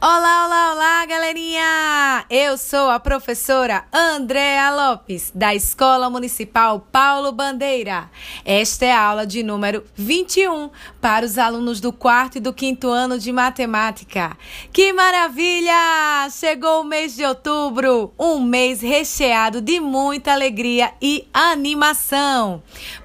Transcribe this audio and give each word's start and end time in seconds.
Olá, 0.00 0.46
olá, 0.46 0.74
olá, 0.74 1.06
galerinha! 1.06 2.24
Eu 2.30 2.56
sou 2.56 2.88
a 2.88 3.00
professora 3.00 3.84
Andréa 3.92 4.70
Lopes, 4.70 5.32
da 5.34 5.56
Escola 5.56 6.08
Municipal 6.08 6.86
Paulo 6.92 7.32
Bandeira. 7.32 8.08
Esta 8.44 8.86
é 8.86 8.92
a 8.92 9.02
aula 9.02 9.26
de 9.26 9.42
número 9.42 9.82
21 9.96 10.70
para 11.00 11.26
os 11.26 11.36
alunos 11.36 11.80
do 11.80 11.92
quarto 11.92 12.38
e 12.38 12.40
do 12.40 12.52
quinto 12.52 12.88
ano 12.88 13.18
de 13.18 13.32
matemática. 13.32 14.38
Que 14.72 14.92
maravilha! 14.92 16.28
Chegou 16.30 16.82
o 16.82 16.84
mês 16.84 17.16
de 17.16 17.24
outubro, 17.24 18.14
um 18.16 18.40
mês 18.40 18.80
recheado 18.80 19.60
de 19.60 19.80
muita 19.80 20.32
alegria 20.32 20.92
e 21.02 21.26
animação 21.34 22.62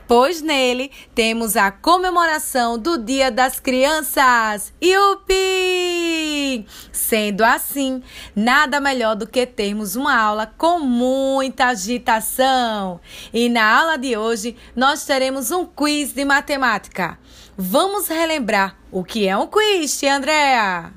pois 0.08 0.42
nele 0.42 0.92
temos 1.14 1.56
a 1.56 1.72
comemoração 1.72 2.78
do 2.78 2.98
Dia 2.98 3.32
das 3.32 3.60
Crianças. 3.60 4.74
Yupi! 4.84 6.66
Sendo 6.92 7.44
assim, 7.44 8.02
nada 8.36 8.80
melhor 8.80 9.16
do 9.16 9.28
que 9.28 9.46
termos 9.46 9.96
uma 9.96 10.16
aula 10.16 10.52
com 10.58 10.80
muita 10.80 11.68
agitação. 11.68 13.00
E 13.34 13.50
na 13.50 13.80
aula 13.80 13.98
de 13.98 14.18
hoje 14.18 14.56
nós 14.76 15.06
teremos 15.06 15.52
um 15.52 15.66
quiz 15.66 16.14
de 16.14 16.26
matemática. 16.26 17.18
Vamos 17.58 18.08
relembrar 18.08 18.76
o 18.92 19.04
que 19.04 19.28
é 19.28 19.38
um 19.38 19.48
quiz, 19.48 20.02
Andréa? 20.04 20.92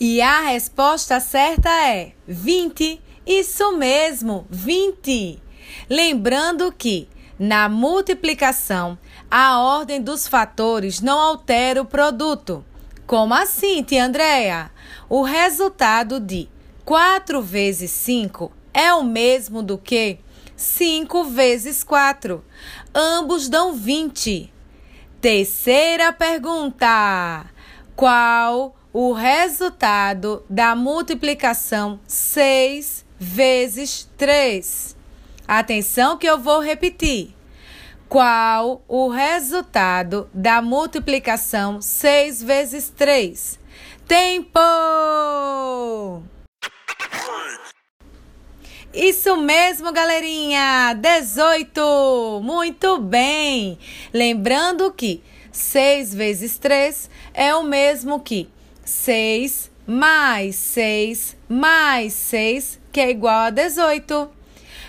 E 0.00 0.22
a 0.22 0.40
resposta 0.40 1.20
certa 1.20 1.68
é 1.68 2.12
20. 2.26 3.02
Isso 3.26 3.76
mesmo, 3.76 4.46
20. 4.48 5.42
Lembrando 5.90 6.72
que 6.72 7.06
na 7.38 7.68
multiplicação, 7.68 8.98
a 9.30 9.60
ordem 9.60 10.00
dos 10.00 10.26
fatores 10.26 11.02
não 11.02 11.18
altera 11.18 11.82
o 11.82 11.86
produto. 11.86 12.64
Como 13.06 13.34
assim, 13.34 13.82
tia 13.82 14.06
Andréia? 14.06 14.70
O 15.06 15.20
resultado 15.22 16.18
de 16.18 16.48
4 16.82 17.42
vezes 17.42 17.90
5 17.90 18.50
é 18.72 18.94
o 18.94 19.02
mesmo 19.02 19.62
do 19.62 19.76
que 19.76 20.18
5 20.60 21.24
vezes 21.24 21.82
4. 21.82 22.44
Ambos 22.94 23.48
dão 23.48 23.72
20. 23.72 24.52
Terceira 25.18 26.12
pergunta: 26.12 27.46
Qual 27.96 28.76
o 28.92 29.12
resultado 29.12 30.44
da 30.50 30.76
multiplicação 30.76 31.98
6 32.06 33.06
vezes 33.18 34.06
3? 34.18 34.96
Atenção 35.48 36.18
que 36.18 36.26
eu 36.26 36.38
vou 36.38 36.60
repetir. 36.60 37.34
Qual 38.06 38.84
o 38.86 39.08
resultado 39.08 40.28
da 40.34 40.60
multiplicação 40.60 41.80
6 41.80 42.42
vezes 42.42 42.90
3? 42.90 43.58
Tempo! 44.06 44.60
Isso 48.92 49.36
mesmo, 49.36 49.92
galerinha! 49.92 50.92
18! 50.94 52.40
Muito 52.42 52.98
bem! 52.98 53.78
Lembrando 54.12 54.90
que 54.90 55.22
6 55.52 56.12
vezes 56.12 56.58
3 56.58 57.08
é 57.32 57.54
o 57.54 57.62
mesmo 57.62 58.18
que 58.18 58.48
6 58.84 59.70
mais 59.86 60.56
6 60.56 61.36
mais 61.48 62.12
6, 62.14 62.80
que 62.90 62.98
é 62.98 63.10
igual 63.10 63.42
a 63.42 63.50
18. 63.50 64.28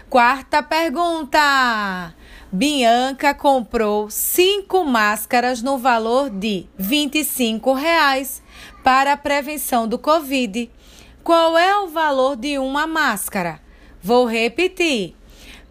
Quarta 0.10 0.64
pergunta. 0.64 2.16
Bianca 2.52 3.36
comprou 3.36 4.10
cinco 4.10 4.84
máscaras 4.84 5.62
no 5.62 5.78
valor 5.78 6.32
de 6.32 6.66
25 6.76 7.72
reais 7.74 8.42
para 8.84 9.14
a 9.14 9.18
prevenção 9.18 9.88
do 9.88 10.00
Covid. 10.00 10.72
Qual 11.24 11.56
é 11.56 11.78
o 11.82 11.88
valor 11.88 12.36
de 12.36 12.58
uma 12.58 12.88
máscara? 12.88 13.62
Vou 14.04 14.26
repetir. 14.26 15.16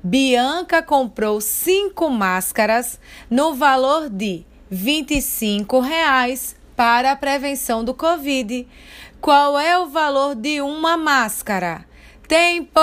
Bianca 0.03 0.83
comprou 0.83 1.41
cinco 1.41 2.09
máscaras 2.09 2.99
no 3.29 3.55
valor 3.55 4.09
de 4.09 4.47
25 4.71 5.81
reais 5.81 6.57
para 6.77 7.13
a 7.13 7.17
prevenção 7.17 7.85
do 7.85 7.93
Covid. 7.93 8.67
Qual 9.21 9.59
é 9.59 9.79
o 9.79 9.89
valor 9.89 10.35
de 10.35 10.61
uma 10.61 10.97
máscara? 10.97 11.85
Tempo! 12.27 12.81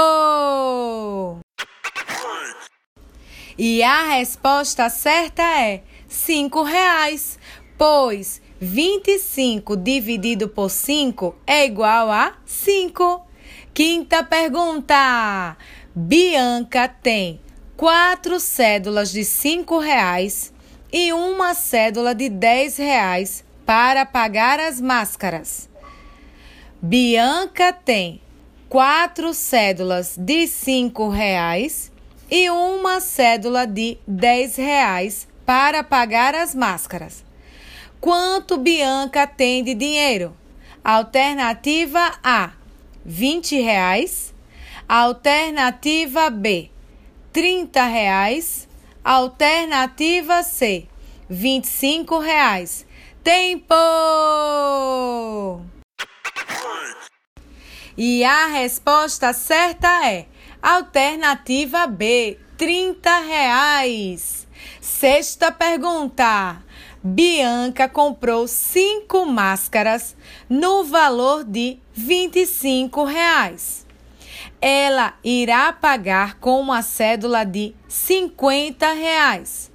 E 3.57 3.81
a 3.81 4.03
resposta 4.03 4.87
certa 4.89 5.41
é 5.41 5.81
cinco 6.07 6.61
reais, 6.61 7.39
pois 7.77 8.39
25 8.59 9.75
dividido 9.77 10.47
por 10.49 10.69
5 10.69 11.35
é 11.47 11.65
igual 11.65 12.11
a 12.11 12.33
5. 12.45 13.26
Quinta 13.77 14.23
pergunta. 14.23 15.55
Bianca 15.93 16.87
tem 16.87 17.39
quatro 17.75 18.39
cédulas 18.39 19.11
de 19.11 19.23
cinco 19.23 19.77
reais 19.77 20.51
e 20.91 21.13
uma 21.13 21.53
cédula 21.53 22.15
de 22.15 22.27
10 22.27 22.77
reais 22.77 23.45
para 23.67 24.03
pagar 24.03 24.59
as 24.59 24.81
máscaras. 24.81 25.69
Bianca 26.81 27.71
tem 27.71 28.19
quatro 28.67 29.31
cédulas 29.31 30.15
de 30.17 30.47
cinco 30.47 31.09
reais 31.09 31.91
e 32.31 32.49
uma 32.49 32.99
cédula 32.99 33.67
de 33.67 33.99
10 34.07 34.55
reais 34.55 35.27
para 35.45 35.83
pagar 35.83 36.33
as 36.33 36.55
máscaras. 36.55 37.23
Quanto 38.01 38.57
Bianca 38.57 39.27
tem 39.27 39.63
de 39.63 39.75
dinheiro? 39.75 40.35
Alternativa 40.83 42.17
A, 42.23 42.53
20 43.07 43.61
reais. 43.61 44.35
Alternativa 44.87 46.29
B, 46.29 46.69
30 47.31 47.85
reais. 47.85 48.67
Alternativa 49.03 50.43
C, 50.43 50.89
25 51.29 52.19
reais. 52.19 52.85
Tempo! 53.23 53.75
E 57.97 58.23
a 58.25 58.47
resposta 58.47 59.31
certa 59.33 60.05
é 60.05 60.27
alternativa 60.61 61.87
B, 61.87 62.37
30 62.57 63.19
reais. 63.21 64.47
Sexta 64.81 65.51
pergunta. 65.51 66.61
Bianca 67.03 67.87
comprou 67.87 68.47
cinco 68.47 69.25
máscaras 69.25 70.15
no 70.49 70.83
valor 70.83 71.43
de 71.43 71.77
25 71.93 73.03
reais. 73.03 73.85
Ela 74.59 75.13
irá 75.23 75.71
pagar 75.71 76.39
com 76.39 76.59
uma 76.59 76.81
cédula 76.81 77.43
de 77.43 77.75
50 77.87 78.91
reais. 78.93 79.71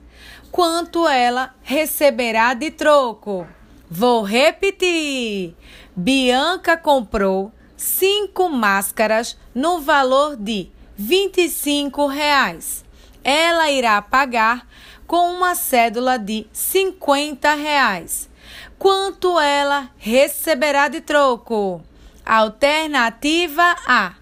Quanto 0.50 1.08
ela 1.08 1.54
receberá 1.62 2.52
de 2.54 2.70
troco? 2.70 3.46
Vou 3.88 4.22
repetir. 4.22 5.54
Bianca 5.94 6.76
comprou 6.76 7.52
cinco 7.76 8.48
máscaras 8.48 9.38
no 9.54 9.80
valor 9.80 10.36
de 10.36 10.70
25 10.96 12.06
reais. 12.06 12.84
Ela 13.24 13.70
irá 13.70 14.02
pagar 14.02 14.66
com 15.12 15.30
uma 15.30 15.54
cédula 15.54 16.18
de 16.18 16.46
50 16.54 17.52
reais. 17.52 18.30
Quanto 18.78 19.38
ela 19.38 19.90
receberá 19.98 20.88
de 20.88 21.02
troco? 21.02 21.82
Alternativa 22.24 23.76
A, 23.86 24.14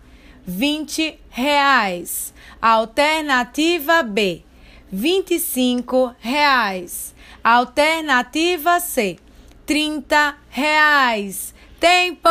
20 0.44 1.16
reais. 1.28 2.34
Alternativa 2.60 4.02
B, 4.02 4.42
25 4.90 6.12
reais. 6.19 7.14
Alternativa 7.44 8.81
C, 8.81 9.16
30 9.64 10.38
reais. 10.48 11.54
Tempo! 11.78 12.28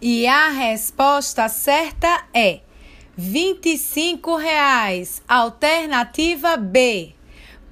E 0.00 0.26
a 0.26 0.48
resposta 0.48 1.48
certa 1.48 2.24
é 2.34 2.62
25 3.16 4.36
reais. 4.36 5.22
Alternativa 5.28 6.56
B, 6.56 7.14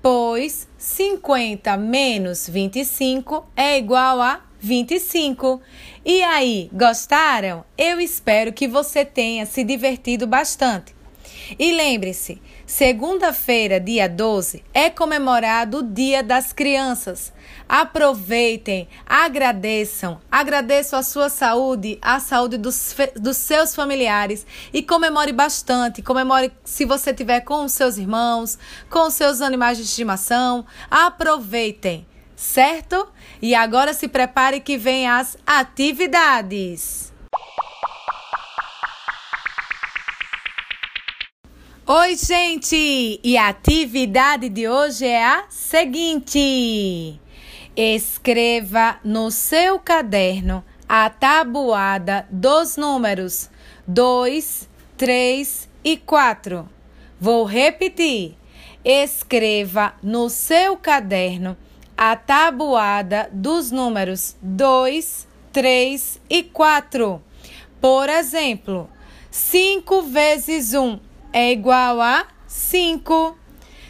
pois 0.03 0.69
50 0.77 1.77
menos 1.77 2.49
25 2.49 3.47
é 3.57 3.79
igual 3.79 4.21
a 4.21 4.41
25. 4.61 5.61
E 6.05 6.23
aí, 6.23 6.71
gostaram? 6.73 7.65
Eu 7.77 8.01
espero 8.01 8.53
que 8.53 8.69
você 8.69 9.05
tenha 9.05 9.47
se 9.47 9.65
divertido 9.65 10.27
bastante. 10.27 11.00
E 11.59 11.73
lembre-se, 11.73 12.41
segunda-feira, 12.65 13.81
dia 13.81 14.09
12, 14.09 14.63
é 14.73 14.89
comemorado 14.89 15.79
o 15.79 15.83
Dia 15.83 16.23
das 16.23 16.53
Crianças. 16.53 17.33
Aproveitem, 17.69 18.89
agradeçam, 19.07 20.21
agradeçam 20.31 20.99
a 20.99 21.03
sua 21.03 21.29
saúde, 21.29 21.99
a 22.01 22.21
saúde 22.21 22.57
dos, 22.57 22.95
dos 23.17 23.37
seus 23.37 23.75
familiares 23.75 24.47
e 24.73 24.83
comemore 24.83 25.33
bastante. 25.33 26.03
Comemore 26.03 26.53
se 26.65 26.85
você 26.85 27.13
tiver 27.13 27.41
com 27.41 27.65
os 27.65 27.73
seus 27.73 27.97
irmãos, 27.97 28.59
com 28.89 29.07
os 29.07 29.15
seus 29.15 29.41
animais 29.41 29.77
de 29.77 29.85
estimação. 29.85 30.65
Aproveitem, 30.91 32.07
certo? 32.37 33.09
E 33.43 33.55
agora 33.55 33.93
se 33.93 34.09
prepare 34.09 34.61
que 34.61 34.77
vem 34.77 35.09
as 35.09 35.37
atividades. 35.47 37.10
Oi, 41.93 42.15
gente! 42.15 43.19
E 43.21 43.37
a 43.37 43.49
atividade 43.49 44.49
de 44.49 44.69
hoje 44.69 45.05
é 45.05 45.25
a 45.25 45.47
seguinte: 45.49 47.21
Escreva 47.75 49.01
no 49.03 49.29
seu 49.33 49.77
caderno 49.81 50.65
a 50.89 51.11
tabuada 51.11 52.29
dos 52.31 52.77
números 52.77 53.51
2, 53.89 54.69
3 54.97 55.69
e 55.83 55.97
4. 55.97 56.69
Vou 57.21 57.45
repetir. 57.45 58.37
Escreva 58.85 59.93
no 60.01 60.31
seu 60.31 60.77
caderno 60.77 61.57
a 61.97 62.15
tabuada 62.15 63.29
dos 63.33 63.73
números 63.73 64.37
2, 64.41 65.27
3 65.53 66.21
e 66.31 66.45
4. 66.45 67.21
Por 67.81 68.09
exemplo, 68.09 68.89
5 69.29 70.03
vezes 70.03 70.73
1 70.73 71.10
é 71.33 71.53
igual 71.53 72.01
a 72.01 72.27
5. 72.47 73.37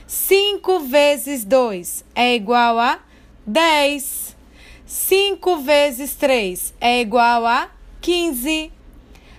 5 0.07 0.81
vezes 0.81 1.45
2 1.45 2.05
é 2.15 2.35
igual 2.35 2.79
a 2.79 3.01
10. 3.47 4.37
5 4.85 5.57
vezes 5.59 6.15
3 6.15 6.75
é 6.81 7.01
igual 7.01 7.47
a 7.47 7.71
15. 8.01 8.73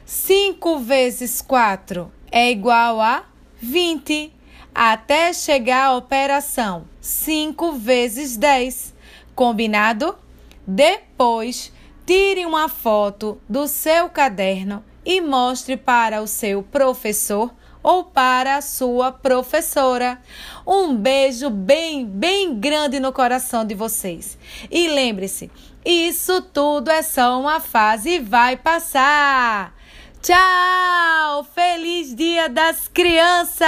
5 0.06 0.80
vezes 0.80 1.42
4 1.42 2.12
é 2.32 2.52
igual 2.52 3.02
a 3.02 3.26
20. 3.62 4.34
Até 4.74 5.34
chegar 5.34 5.88
à 5.88 5.96
operação 5.98 6.88
5 7.02 7.74
vezes 7.74 8.38
10. 8.38 8.94
Combinado? 9.36 10.18
Depois, 10.66 11.72
tire 12.06 12.46
uma 12.46 12.70
foto 12.70 13.42
do 13.50 13.68
seu 13.68 14.10
caderno 14.10 14.84
e 15.06 15.20
mostre 15.20 15.76
para 15.76 16.22
o 16.22 16.28
seu 16.28 16.64
professor 16.64 17.52
ou 17.84 18.04
para 18.04 18.58
a 18.58 18.62
sua 18.62 19.12
professora. 19.12 20.22
Um 20.66 20.96
beijo 20.96 21.50
bem, 21.50 22.06
bem 22.06 22.60
grande 22.60 23.00
no 23.00 23.12
coração 23.12 23.66
de 23.66 23.74
vocês. 23.74 24.38
E 24.70 24.88
lembre-se, 24.88 25.50
isso 25.86 26.42
tudo 26.42 26.92
é 26.92 27.02
só 27.02 27.40
uma 27.40 27.60
fase 27.60 28.12
e 28.12 28.20
vai 28.20 28.56
passar. 28.58 29.74
Tchau! 30.22 31.44
Feliz 31.56 32.16
Dia 32.16 32.48
das 32.48 32.88
Crianças! 32.88 33.62